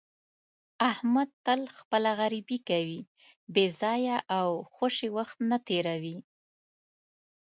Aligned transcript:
احمد 0.91 1.29
تل 1.45 1.61
خپله 1.77 2.11
غریبي 2.19 2.59
کوي، 2.69 2.99
بې 3.53 3.65
ځایه 3.81 4.17
او 4.39 4.49
خوشې 4.73 5.09
وخت 5.17 5.37
نه 5.49 5.57
تېروي. 5.67 6.17